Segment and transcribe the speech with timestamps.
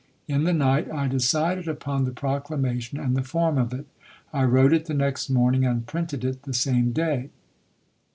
[0.27, 3.85] In the night I decided upon the proc lamation and the form of it.
[4.33, 7.29] I wi ote it the next morning and printed it the same day.